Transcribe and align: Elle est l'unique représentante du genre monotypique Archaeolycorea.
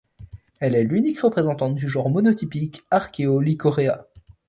Elle 0.59 0.73
est 0.73 0.83
l'unique 0.83 1.19
représentante 1.19 1.75
du 1.75 1.87
genre 1.87 2.09
monotypique 2.09 2.83
Archaeolycorea. 2.89 4.07